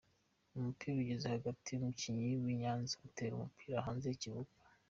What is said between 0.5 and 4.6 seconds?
Umupira ugeze hagati umukinnyi w’i Nyanza atera umupira hanze y’ikibuga.